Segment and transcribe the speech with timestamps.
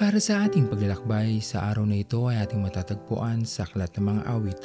[0.00, 4.22] Para sa ating paglalakbay sa araw na ito ay ating matatagpuan sa Aklat ng Mga
[4.32, 4.62] Awit,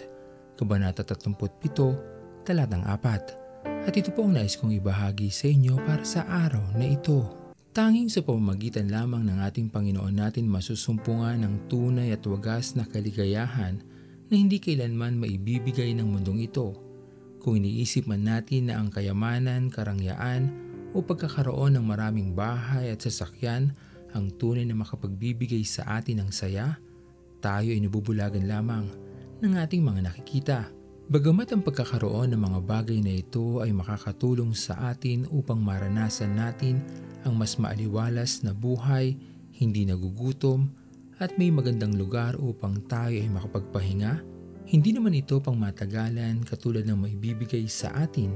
[0.55, 3.83] Kabanata 37, Talatang 4.
[3.83, 7.51] At ito po ang nais kong ibahagi sa inyo para sa araw na ito.
[7.75, 13.83] Tanging sa pamamagitan lamang ng ating Panginoon natin masusumpungan ng tunay at wagas na kaligayahan
[14.31, 16.79] na hindi kailanman maibibigay ng mundong ito.
[17.43, 20.47] Kung iniisip man natin na ang kayamanan, karangyaan
[20.95, 23.75] o pagkakaroon ng maraming bahay at sasakyan
[24.15, 26.79] ang tunay na makapagbibigay sa atin ng saya,
[27.43, 28.87] tayo ay nabubulagan lamang
[29.43, 30.59] ng ating mga nakikita.
[31.05, 36.81] Bagamat ang pagkakaroon ng mga bagay na ito ay makakatulong sa atin upang maranasan natin
[37.21, 39.13] ang mas maaliwalas na buhay,
[39.53, 40.71] hindi nagugutom,
[41.21, 44.23] at may magandang lugar upang tayo ay makapagpahinga,
[44.65, 48.33] hindi naman ito pang matagalan katulad ng maibibigay sa atin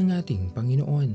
[0.00, 1.10] ng ating Panginoon.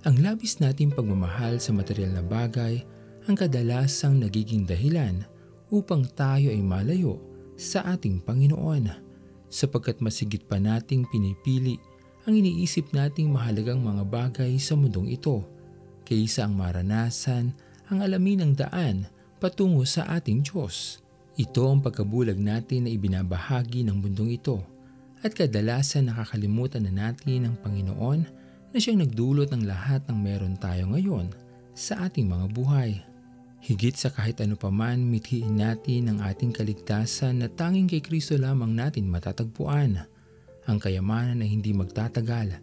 [0.00, 2.82] Ang labis nating pagmamahal sa material na bagay
[3.28, 5.28] ang kadalasang nagiging dahilan
[5.68, 7.20] upang tayo ay malayo
[7.60, 8.88] sa ating Panginoon
[9.52, 11.76] sapagkat masigit pa nating pinipili
[12.24, 15.44] ang iniisip nating mahalagang mga bagay sa mundong ito
[16.04, 17.52] kaysa ang maranasan
[17.90, 19.08] ang alamin ng daan
[19.42, 21.02] patungo sa ating Diyos.
[21.40, 24.60] Ito ang pagkabulag natin na ibinabahagi ng mundong ito
[25.20, 28.20] at kadalasan nakakalimutan na natin ang Panginoon
[28.70, 31.32] na siyang nagdulot ng lahat ng meron tayo ngayon
[31.72, 33.09] sa ating mga buhay.
[33.60, 38.72] Higit sa kahit ano paman, mithiin natin ang ating kaligtasan na tanging kay Kristo lamang
[38.72, 40.00] natin matatagpuan.
[40.64, 42.56] Ang kayamanan ay hindi magtatagal,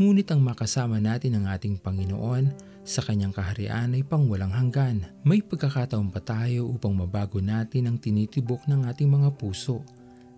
[0.00, 5.04] ngunit ang makasama natin ang ating Panginoon sa kanyang kaharian ay pangwalang hanggan.
[5.20, 9.84] May pagkakataon pa tayo upang mabago natin ang tinitibok ng ating mga puso.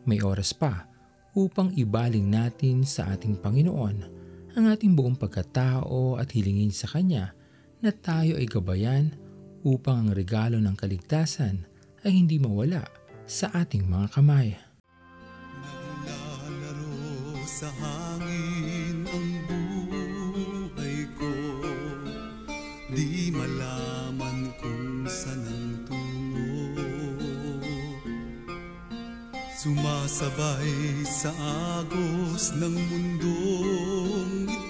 [0.02, 0.90] May oras pa
[1.38, 4.20] upang ibaling natin sa ating Panginoon
[4.58, 7.30] ang ating buong pagkatao at hilingin sa Kanya
[7.78, 9.14] na tayo ay gabayan
[9.64, 11.64] upang ang regalo ng kaligtasan
[12.04, 12.88] ay hindi mawala
[13.28, 14.56] sa ating mga kamay.
[15.62, 21.32] Naglalaro sa hangin ang buhay ko.
[22.90, 26.50] Di malaman kung saan ang tungo.
[29.60, 31.28] Sumasabay sa
[31.76, 34.69] agos ng mundong ito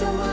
[0.00, 0.29] siyang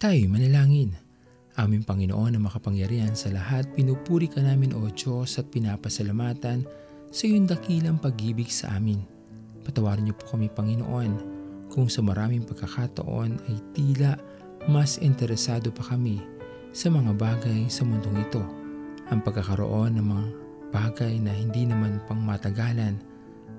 [0.00, 0.96] Tayo manalangin.
[1.60, 6.64] Aming Panginoon na makapangyarihan sa lahat, pinupuri ka namin o Diyos at pinapasalamatan
[7.12, 9.04] sa iyong dakilang pag-ibig sa amin.
[9.60, 11.12] Patawarin niyo po kami Panginoon
[11.68, 14.16] kung sa maraming pagkakataon ay tila
[14.72, 16.16] mas interesado pa kami
[16.72, 18.40] sa mga bagay sa mundong ito.
[19.12, 20.26] Ang pagkakaroon ng mga
[20.72, 22.96] bagay na hindi naman pang matagalan,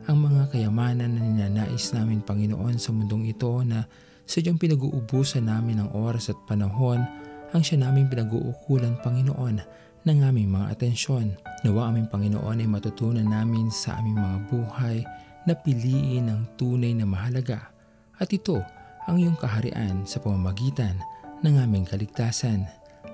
[0.09, 3.85] ang mga kayamanan na ninanais namin Panginoon sa mundong ito na
[4.31, 7.03] sadyang pinag-uubusan namin ng oras at panahon
[7.51, 9.59] ang siya naming pinag-uukulan Panginoon
[10.07, 11.35] ng aming mga atensyon.
[11.67, 14.97] Nawa aming Panginoon ay matutunan namin sa aming mga buhay
[15.43, 17.75] na piliin ang tunay na mahalaga
[18.23, 18.63] at ito
[19.03, 20.95] ang iyong kaharian sa pamamagitan
[21.43, 22.63] ng aming kaligtasan.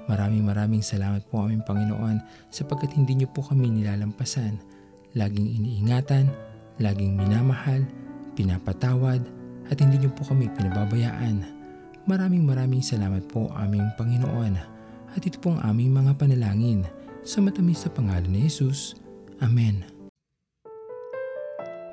[0.06, 2.22] Maraming maraming salamat po aming Panginoon
[2.54, 4.62] sapagkat hindi niyo po kami nilalampasan.
[5.18, 6.30] Laging iniingatan,
[6.78, 7.90] laging minamahal,
[8.38, 9.26] pinapatawad,
[9.68, 11.44] at hindi niyo po kami pinababayaan.
[12.08, 14.56] Maraming maraming salamat po aming Panginoon.
[15.12, 16.88] At ito po ang aming mga panalangin
[17.28, 18.96] sa matamis sa pangalan ni Jesus.
[19.44, 19.84] Amen.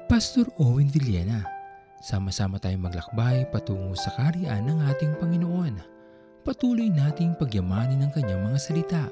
[0.07, 1.43] Pastor Owen Villena,
[1.99, 5.75] sama-sama tayong maglakbay patungo sa kariyan ng ating Panginoon.
[6.45, 9.05] Patuloy nating pagyamanin ang kanyang mga salita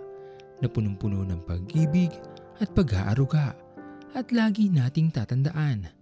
[0.63, 2.13] na punong-puno ng pag-ibig
[2.61, 3.57] at pag-aaruga.
[4.13, 6.02] At lagi nating tatandaan